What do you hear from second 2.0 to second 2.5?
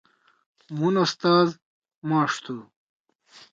ماݜ